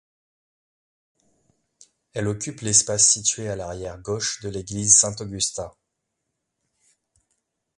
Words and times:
Elle 2.15 2.27
occupe 2.27 2.61
l'espace 2.61 3.07
situé 3.07 3.47
à 3.49 3.55
l'arrière 3.55 3.99
gauche 3.99 4.41
de 4.41 4.49
l'église 4.49 4.97
Saint-Augustin. 4.97 5.71